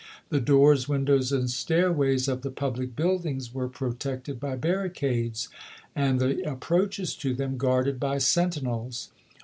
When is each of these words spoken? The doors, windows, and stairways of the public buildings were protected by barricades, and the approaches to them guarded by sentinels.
The 0.29 0.39
doors, 0.39 0.89
windows, 0.89 1.31
and 1.31 1.47
stairways 1.47 2.27
of 2.27 2.41
the 2.41 2.49
public 2.49 2.95
buildings 2.95 3.53
were 3.53 3.67
protected 3.67 4.39
by 4.39 4.55
barricades, 4.55 5.47
and 5.95 6.19
the 6.19 6.41
approaches 6.41 7.13
to 7.17 7.35
them 7.35 7.55
guarded 7.55 7.99
by 7.99 8.17
sentinels. 8.17 9.09